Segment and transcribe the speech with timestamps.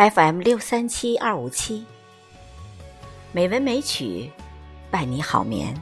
[0.00, 1.84] FM 六三七二五七，
[3.32, 4.30] 美文美曲，
[4.90, 5.74] 伴你好眠。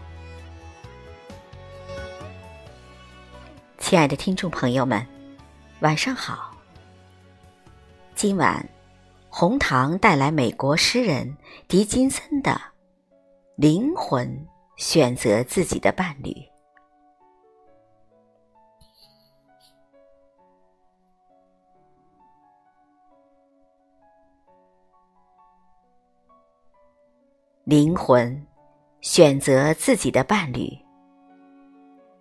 [3.78, 5.06] 亲爱的听众朋友们，
[5.78, 6.52] 晚上好。
[8.16, 8.68] 今晚，
[9.28, 11.36] 红糖带来美国诗人
[11.68, 12.50] 狄金森的
[13.54, 14.28] 《灵魂
[14.76, 16.32] 选择自己的伴侣》。
[27.68, 28.46] 灵魂
[29.02, 30.74] 选择自己的伴侣，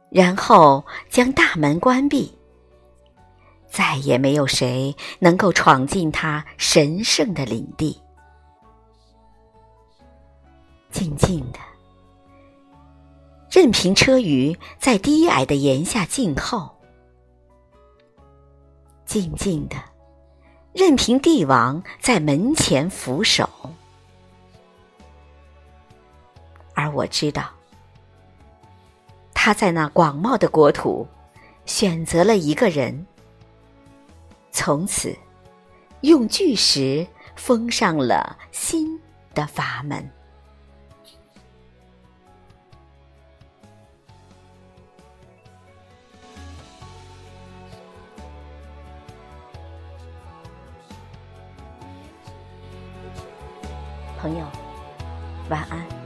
[0.09, 2.37] 然后将大门关闭，
[3.65, 7.97] 再也没有谁能够闯进他神圣的领地。
[10.91, 11.59] 静静的，
[13.49, 16.69] 任凭车舆在低矮的檐下静候；
[19.05, 19.77] 静静的，
[20.73, 23.49] 任凭帝王在门前俯首。
[26.79, 27.49] 而我知道，
[29.33, 31.07] 他在那广袤的国土
[31.65, 33.07] 选择了一个人，
[34.51, 35.17] 从此
[36.01, 37.05] 用巨石
[37.35, 39.01] 封上了新
[39.33, 40.07] 的阀门。
[54.19, 54.45] 朋友，
[55.49, 55.96] 晚安。